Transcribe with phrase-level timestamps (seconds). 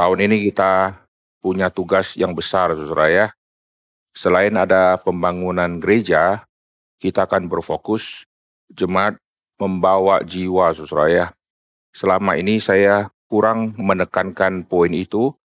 [0.00, 0.96] tahun ini kita
[1.44, 3.26] punya tugas yang besar, saudara ya.
[4.16, 6.40] Selain ada pembangunan gereja,
[6.96, 8.24] kita akan berfokus
[8.72, 9.20] jemaat
[9.60, 11.26] membawa jiwa, saudara ya.
[11.92, 15.36] Selama ini saya kurang menekankan poin itu,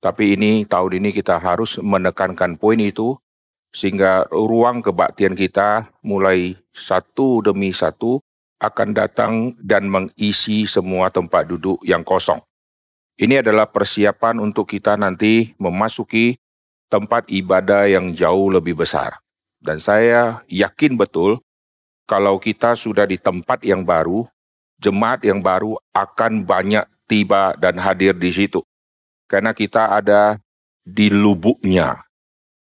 [0.00, 3.20] tapi ini tahun ini kita harus menekankan poin itu
[3.76, 8.24] sehingga ruang kebaktian kita mulai satu demi satu
[8.56, 12.40] akan datang dan mengisi semua tempat duduk yang kosong.
[13.18, 16.38] Ini adalah persiapan untuk kita nanti memasuki
[16.86, 19.18] tempat ibadah yang jauh lebih besar.
[19.58, 21.42] Dan saya yakin betul
[22.06, 24.22] kalau kita sudah di tempat yang baru,
[24.78, 28.62] jemaat yang baru akan banyak tiba dan hadir di situ.
[29.26, 30.38] Karena kita ada
[30.86, 31.98] di lubuknya.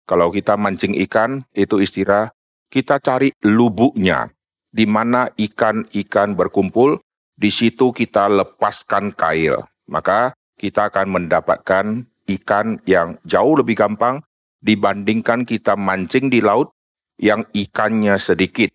[0.08, 2.32] Kalau kita mancing ikan, itu istilah
[2.72, 4.32] kita cari lubuknya.
[4.72, 6.96] Di mana ikan-ikan berkumpul,
[7.36, 9.62] di situ kita lepaskan kail.
[9.86, 14.24] Maka kita akan mendapatkan ikan yang jauh lebih gampang
[14.64, 16.72] dibandingkan kita mancing di laut
[17.20, 18.72] yang ikannya sedikit.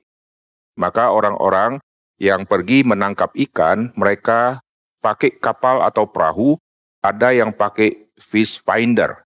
[0.79, 1.83] Maka orang-orang
[2.21, 4.61] yang pergi menangkap ikan, mereka
[5.01, 6.55] pakai kapal atau perahu,
[7.01, 9.25] ada yang pakai fish finder.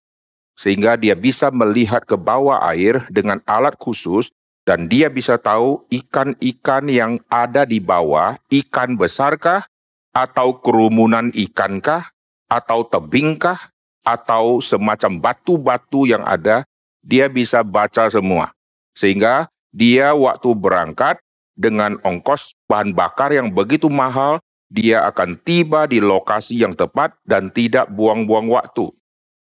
[0.56, 4.32] Sehingga dia bisa melihat ke bawah air dengan alat khusus
[4.64, 9.68] dan dia bisa tahu ikan-ikan yang ada di bawah, ikan besarkah,
[10.16, 12.08] atau kerumunan ikankah,
[12.46, 13.58] atau tebingkah,
[14.06, 16.62] atau semacam batu-batu yang ada,
[17.02, 18.54] dia bisa baca semua.
[18.94, 21.18] Sehingga dia waktu berangkat
[21.58, 24.38] dengan ongkos bahan bakar yang begitu mahal,
[24.70, 28.94] dia akan tiba di lokasi yang tepat dan tidak buang-buang waktu.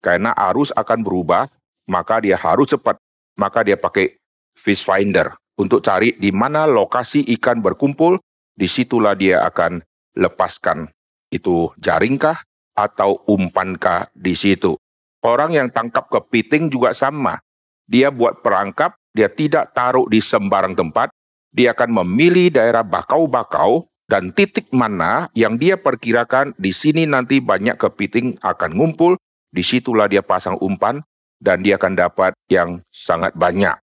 [0.01, 1.45] Karena arus akan berubah,
[1.85, 2.97] maka dia harus cepat.
[3.37, 4.17] Maka dia pakai
[4.57, 8.19] fish finder untuk cari di mana lokasi ikan berkumpul,
[8.57, 9.79] di situlah dia akan
[10.17, 10.91] lepaskan.
[11.29, 12.48] Itu jaringkah
[12.79, 14.79] atau umpankah di situ.
[15.19, 17.43] Orang yang tangkap kepiting juga sama.
[17.83, 21.11] Dia buat perangkap, dia tidak taruh di sembarang tempat,
[21.51, 27.75] dia akan memilih daerah bakau-bakau dan titik mana yang dia perkirakan di sini nanti banyak
[27.75, 29.19] kepiting akan ngumpul,
[29.49, 31.01] di situlah dia pasang umpan
[31.41, 33.75] dan dia akan dapat yang sangat banyak.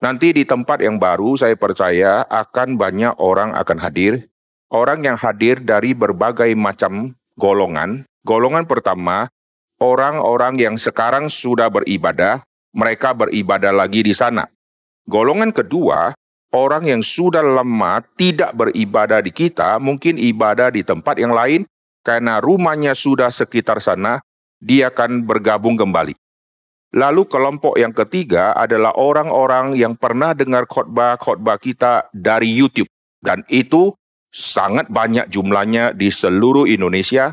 [0.00, 4.28] Nanti di tempat yang baru saya percaya akan banyak orang akan hadir,
[4.68, 8.08] orang yang hadir dari berbagai macam golongan.
[8.26, 9.30] Golongan pertama,
[9.78, 12.42] orang-orang yang sekarang sudah beribadah,
[12.74, 14.50] mereka beribadah lagi di sana.
[15.06, 16.10] Golongan kedua,
[16.50, 21.62] orang yang sudah lama tidak beribadah di kita, mungkin ibadah di tempat yang lain,
[22.02, 24.18] karena rumahnya sudah sekitar sana,
[24.58, 26.16] dia akan bergabung kembali.
[26.96, 32.88] Lalu kelompok yang ketiga adalah orang-orang yang pernah dengar khotbah-khotbah kita dari YouTube.
[33.20, 33.92] Dan itu
[34.36, 37.32] sangat banyak jumlahnya di seluruh Indonesia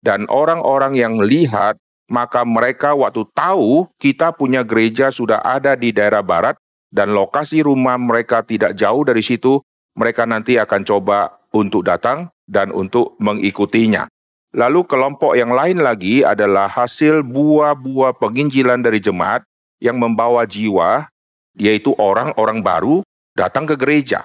[0.00, 1.76] dan orang-orang yang lihat
[2.08, 6.56] maka mereka waktu tahu kita punya gereja sudah ada di daerah barat
[6.88, 9.60] dan lokasi rumah mereka tidak jauh dari situ,
[9.92, 14.08] mereka nanti akan coba untuk datang dan untuk mengikutinya.
[14.56, 19.44] Lalu kelompok yang lain lagi adalah hasil buah-buah penginjilan dari jemaat
[19.84, 21.12] yang membawa jiwa,
[21.52, 23.04] yaitu orang-orang baru
[23.36, 24.24] datang ke gereja.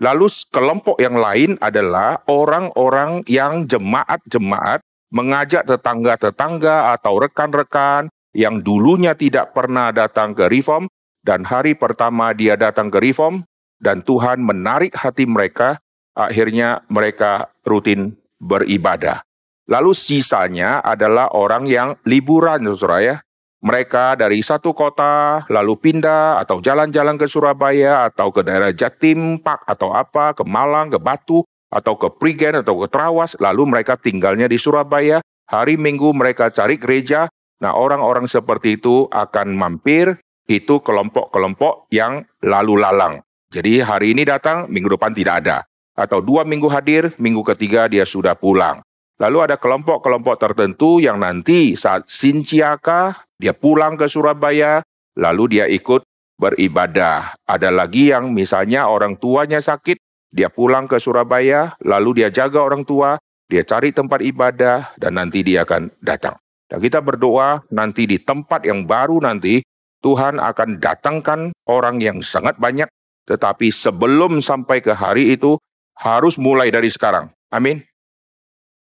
[0.00, 4.80] Lalu kelompok yang lain adalah orang-orang yang jemaat-jemaat
[5.12, 10.88] mengajak tetangga-tetangga atau rekan-rekan yang dulunya tidak pernah datang ke reform
[11.20, 13.44] dan hari pertama dia datang ke reform
[13.80, 15.80] dan Tuhan menarik hati mereka,
[16.12, 19.24] akhirnya mereka rutin beribadah.
[19.68, 23.16] Lalu sisanya adalah orang yang liburan, saudara ya.
[23.60, 29.68] Mereka dari satu kota lalu pindah atau jalan-jalan ke Surabaya atau ke daerah Jatim Pak
[29.68, 34.48] atau apa, ke Malang, ke Batu atau ke Prigen atau ke Trawas, lalu mereka tinggalnya
[34.48, 35.20] di Surabaya.
[35.44, 37.28] Hari Minggu mereka cari gereja.
[37.60, 40.16] Nah, orang-orang seperti itu akan mampir
[40.48, 43.20] itu kelompok-kelompok yang lalu lalang.
[43.52, 45.58] Jadi hari ini datang, minggu depan tidak ada.
[45.92, 48.80] Atau dua minggu hadir, minggu ketiga dia sudah pulang.
[49.20, 54.84] Lalu ada kelompok-kelompok tertentu yang nanti saat Sinciaka, dia pulang ke Surabaya,
[55.16, 56.04] lalu dia ikut
[56.36, 57.40] beribadah.
[57.48, 59.96] Ada lagi yang misalnya orang tuanya sakit,
[60.28, 63.16] dia pulang ke Surabaya, lalu dia jaga orang tua,
[63.48, 66.36] dia cari tempat ibadah, dan nanti dia akan datang.
[66.68, 69.64] Dan kita berdoa nanti di tempat yang baru nanti,
[70.04, 72.86] Tuhan akan datangkan orang yang sangat banyak,
[73.24, 75.56] tetapi sebelum sampai ke hari itu,
[75.96, 77.32] harus mulai dari sekarang.
[77.52, 77.84] Amin.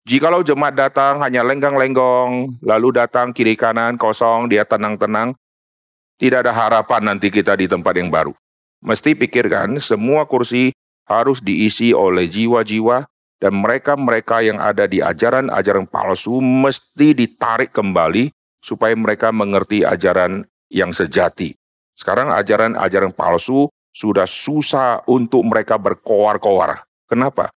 [0.06, 5.34] Jikalau jemaat datang hanya lenggang-lenggong, lalu datang kiri kanan kosong, dia tenang-tenang,
[6.22, 8.30] tidak ada harapan nanti kita di tempat yang baru.
[8.86, 10.78] Mesti pikirkan semua kursi
[11.10, 13.02] harus diisi oleh jiwa-jiwa
[13.42, 18.30] dan mereka-mereka yang ada di ajaran-ajaran palsu mesti ditarik kembali
[18.62, 21.58] supaya mereka mengerti ajaran yang sejati.
[21.98, 26.86] Sekarang ajaran-ajaran palsu sudah susah untuk mereka berkoar-koar.
[27.10, 27.55] Kenapa?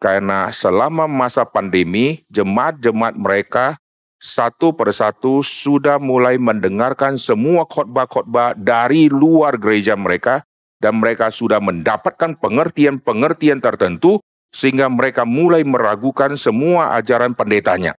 [0.00, 3.76] Karena selama masa pandemi, jemaat-jemaat mereka
[4.16, 10.40] satu persatu sudah mulai mendengarkan semua khotbah-khotbah dari luar gereja mereka
[10.80, 17.92] dan mereka sudah mendapatkan pengertian-pengertian tertentu sehingga mereka mulai meragukan semua ajaran pendetanya.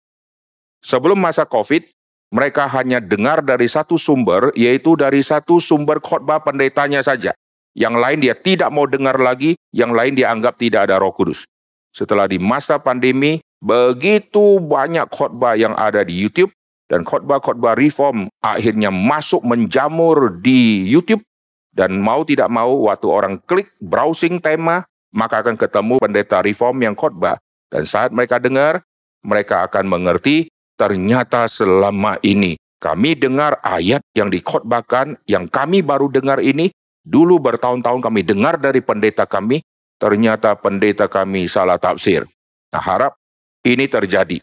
[0.81, 1.85] Sebelum masa Covid,
[2.33, 7.37] mereka hanya dengar dari satu sumber, yaitu dari satu sumber khotbah pendetanya saja.
[7.77, 11.45] Yang lain dia tidak mau dengar lagi, yang lain dia anggap tidak ada roh kudus.
[11.91, 16.51] Setelah di masa pandemi, begitu banyak khotbah yang ada di YouTube,
[16.87, 21.23] dan khotbah-khotbah reform akhirnya masuk menjamur di YouTube,
[21.71, 26.95] dan mau tidak mau waktu orang klik browsing tema, maka akan ketemu pendeta reform yang
[26.95, 27.39] khotbah.
[27.71, 28.83] Dan saat mereka dengar,
[29.23, 36.41] mereka akan mengerti ternyata selama ini kami dengar ayat yang dikhotbahkan, yang kami baru dengar
[36.41, 36.73] ini,
[37.05, 39.61] dulu bertahun-tahun kami dengar dari pendeta kami,
[40.01, 42.25] ternyata pendeta kami salah tafsir.
[42.73, 43.13] Nah harap
[43.61, 44.41] ini terjadi.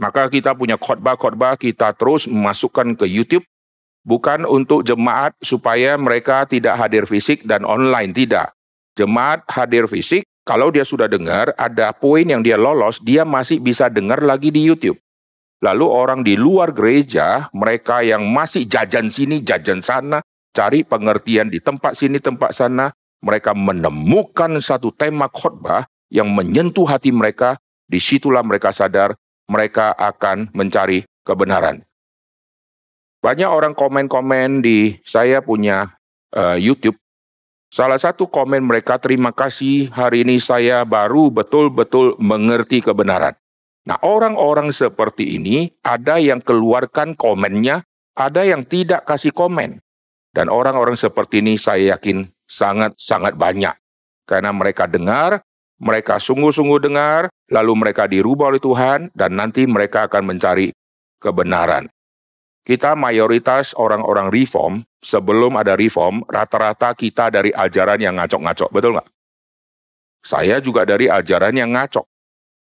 [0.00, 3.44] Maka kita punya khotbah-khotbah kita terus memasukkan ke YouTube,
[4.08, 8.56] bukan untuk jemaat supaya mereka tidak hadir fisik dan online, tidak
[8.96, 13.86] jemaat hadir fisik, kalau dia sudah dengar ada poin yang dia lolos, dia masih bisa
[13.86, 14.98] dengar lagi di YouTube.
[15.62, 20.18] Lalu orang di luar gereja, mereka yang masih jajan sini, jajan sana,
[20.50, 22.90] cari pengertian di tempat sini, tempat sana,
[23.22, 27.56] mereka menemukan satu tema khotbah yang menyentuh hati mereka,
[27.88, 29.16] di situlah mereka sadar
[29.48, 31.86] mereka akan mencari kebenaran.
[33.22, 35.94] Banyak orang komen-komen di saya punya
[36.34, 36.98] uh, YouTube
[37.72, 43.32] Salah satu komen mereka, terima kasih hari ini saya baru betul-betul mengerti kebenaran.
[43.88, 47.80] Nah orang-orang seperti ini ada yang keluarkan komennya,
[48.12, 49.80] ada yang tidak kasih komen.
[50.36, 53.72] Dan orang-orang seperti ini saya yakin sangat-sangat banyak.
[54.28, 55.40] Karena mereka dengar,
[55.80, 60.76] mereka sungguh-sungguh dengar, lalu mereka dirubah oleh Tuhan, dan nanti mereka akan mencari
[61.16, 61.88] kebenaran.
[62.62, 69.08] Kita mayoritas orang-orang reform, sebelum ada reform, rata-rata kita dari ajaran yang ngacok-ngacok, betul nggak?
[70.22, 72.06] Saya juga dari ajaran yang ngacok.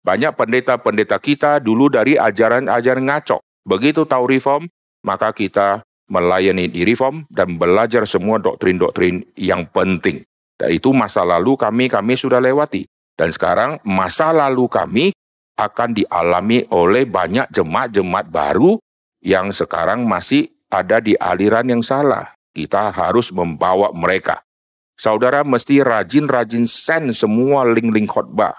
[0.00, 3.44] Banyak pendeta-pendeta kita dulu dari ajaran-ajaran ngacok.
[3.68, 4.72] Begitu tahu reform,
[5.04, 10.20] maka kita melayani di reform dan belajar semua doktrin-doktrin yang penting.
[10.60, 12.84] Dan itu masa lalu kami kami sudah lewati.
[13.16, 15.06] Dan sekarang masa lalu kami
[15.56, 18.76] akan dialami oleh banyak jemaat-jemaat baru
[19.24, 22.36] yang sekarang masih ada di aliran yang salah.
[22.52, 24.44] Kita harus membawa mereka.
[25.00, 28.54] Saudara mesti rajin-rajin send semua link-link khotbah.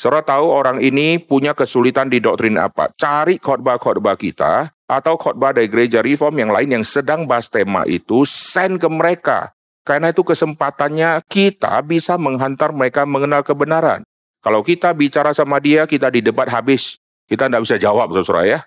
[0.00, 2.88] Saudara tahu orang ini punya kesulitan di doktrin apa?
[2.96, 8.24] Cari khotbah-khotbah kita atau khotbah dari gereja reform yang lain yang sedang bahas tema itu,
[8.24, 9.52] send ke mereka.
[9.84, 14.00] Karena itu kesempatannya kita bisa menghantar mereka mengenal kebenaran.
[14.40, 16.96] Kalau kita bicara sama dia, kita di debat habis.
[17.28, 18.60] Kita tidak bisa jawab, saudara ya.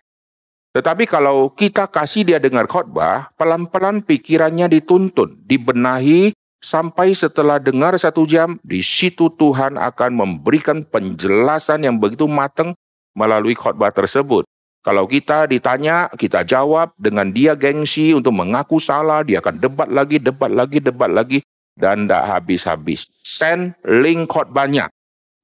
[0.71, 6.31] Tetapi kalau kita kasih dia dengar khotbah, pelan-pelan pikirannya dituntun, dibenahi,
[6.62, 12.77] sampai setelah dengar satu jam, di situ Tuhan akan memberikan penjelasan yang begitu matang
[13.17, 14.48] melalui khotbah tersebut.
[14.81, 20.17] Kalau kita ditanya, kita jawab dengan dia gengsi untuk mengaku salah, dia akan debat lagi,
[20.17, 21.39] debat lagi, debat lagi,
[21.77, 23.05] dan tidak habis-habis.
[23.21, 24.89] Send link khotbahnya.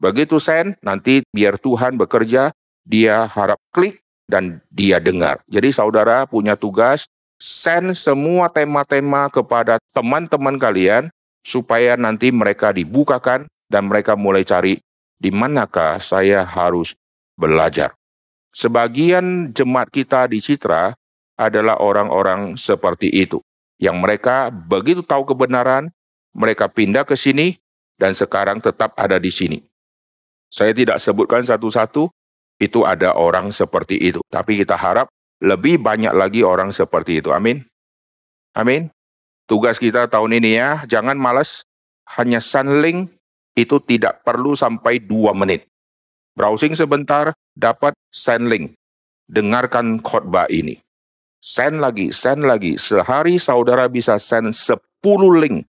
[0.01, 2.49] Begitu send, nanti biar Tuhan bekerja,
[2.81, 5.41] dia harap klik, dan dia dengar.
[5.47, 7.07] Jadi saudara punya tugas
[7.39, 11.09] send semua tema-tema kepada teman-teman kalian
[11.41, 14.77] supaya nanti mereka dibukakan dan mereka mulai cari
[15.17, 16.93] di manakah saya harus
[17.39, 17.96] belajar.
[18.57, 20.97] Sebagian jemaat kita di Citra
[21.37, 23.37] adalah orang-orang seperti itu.
[23.77, 25.93] Yang mereka begitu tahu kebenaran,
[26.33, 27.61] mereka pindah ke sini
[28.01, 29.61] dan sekarang tetap ada di sini.
[30.49, 32.09] Saya tidak sebutkan satu-satu,
[32.57, 34.25] itu ada orang seperti itu.
[34.33, 35.05] Tapi kita harap
[35.37, 37.29] lebih banyak lagi orang seperti itu.
[37.29, 37.61] Amin.
[38.57, 38.89] Amin.
[39.45, 41.61] Tugas kita tahun ini ya, jangan malas.
[42.17, 43.13] Hanya sunlink
[43.53, 45.69] itu tidak perlu sampai dua menit.
[46.37, 48.77] Browsing sebentar, dapat sunlink.
[49.25, 50.77] Dengarkan khotbah ini.
[51.41, 52.77] Send lagi, send lagi.
[52.77, 54.77] Sehari saudara bisa send 10
[55.33, 55.65] link.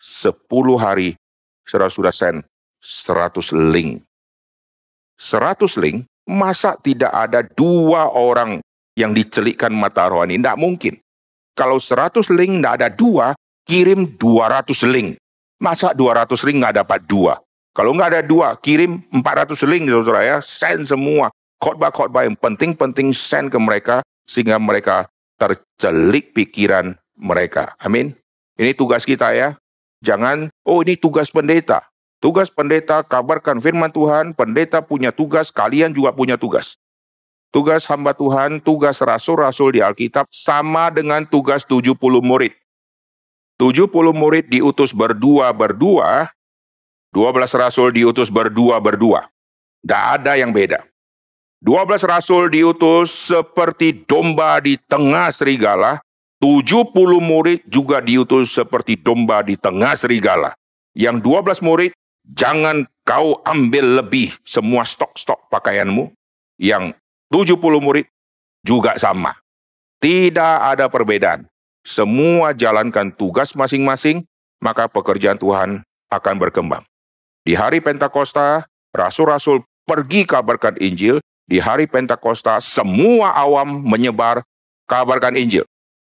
[0.00, 0.32] 10
[0.80, 1.20] hari,
[1.68, 2.48] saudara sudah send
[2.80, 4.00] 100 link.
[5.20, 8.64] 100 link, masa tidak ada dua orang
[8.96, 10.40] yang dicelikkan mata rohani?
[10.40, 10.96] Tidak mungkin.
[11.52, 13.26] Kalau 100 link tidak ada dua,
[13.68, 15.20] kirim 200 link.
[15.60, 17.40] Masa 200 link nggak dapat dua?
[17.76, 21.28] Kalau nggak ada dua, kirim 400 link saudara ya, send semua.
[21.60, 27.76] Khotbah-khotbah yang penting-penting send ke mereka, sehingga mereka tercelik pikiran mereka.
[27.76, 28.16] Amin.
[28.56, 29.60] Ini tugas kita ya.
[30.00, 31.84] Jangan, oh ini tugas pendeta.
[32.16, 36.80] Tugas pendeta kabarkan firman Tuhan, pendeta punya tugas, kalian juga punya tugas.
[37.52, 41.92] Tugas hamba Tuhan, tugas rasul-rasul di Alkitab sama dengan tugas 70
[42.24, 42.56] murid.
[43.60, 46.32] 70 murid diutus berdua-berdua,
[47.14, 49.30] 12 rasul diutus berdua-berdua.
[49.82, 50.82] Tidak ada yang beda.
[51.64, 55.98] 12 rasul diutus seperti domba di tengah serigala,
[56.38, 60.52] 70 murid juga diutus seperti domba di tengah serigala.
[60.92, 61.92] Yang 12 murid,
[62.28, 66.12] jangan kau ambil lebih semua stok-stok pakaianmu.
[66.60, 66.96] Yang
[67.32, 68.06] 70 murid
[68.60, 69.36] juga sama.
[69.96, 71.48] Tidak ada perbedaan.
[71.86, 74.26] Semua jalankan tugas masing-masing,
[74.60, 76.84] maka pekerjaan Tuhan akan berkembang.
[77.46, 81.22] Di hari Pentakosta, rasul-rasul pergi kabarkan Injil.
[81.46, 84.42] Di hari Pentakosta, semua awam menyebar
[84.90, 85.62] kabarkan Injil.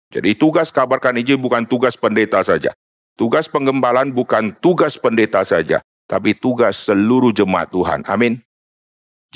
[0.08, 2.72] Jadi tugas kabarkan Injil bukan tugas pendeta saja.
[3.20, 8.00] Tugas penggembalaan bukan tugas pendeta saja, tapi tugas seluruh jemaat Tuhan.
[8.08, 8.40] Amin.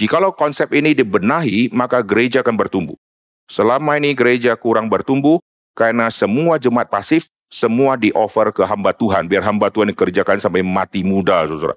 [0.01, 2.97] Jikalau konsep ini dibenahi, maka gereja akan bertumbuh.
[3.45, 5.37] Selama ini gereja kurang bertumbuh
[5.77, 11.05] karena semua jemaat pasif, semua di-offer ke hamba Tuhan, biar hamba Tuhan dikerjakan sampai mati
[11.05, 11.77] muda, saudara.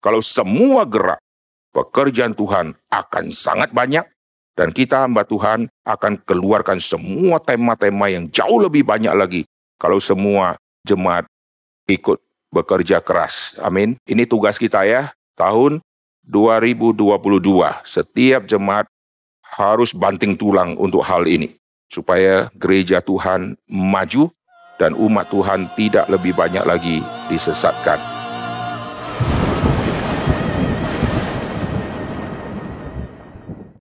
[0.00, 1.20] Kalau semua gerak,
[1.76, 4.04] pekerjaan Tuhan akan sangat banyak
[4.56, 9.42] dan kita hamba Tuhan akan keluarkan semua tema-tema yang jauh lebih banyak lagi
[9.80, 11.24] kalau semua jemaat
[11.88, 12.20] ikut
[12.52, 13.56] bekerja keras.
[13.62, 13.96] Amin.
[14.04, 15.12] Ini tugas kita ya.
[15.38, 15.80] Tahun
[16.28, 17.00] 2022,
[17.88, 18.84] setiap jemaat
[19.40, 21.56] harus banting tulang untuk hal ini.
[21.90, 24.30] Supaya gereja Tuhan maju
[24.78, 28.19] dan umat Tuhan tidak lebih banyak lagi disesatkan.